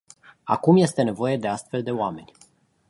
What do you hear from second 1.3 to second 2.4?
de astfel de oameni.